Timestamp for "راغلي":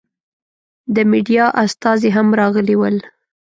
2.39-2.75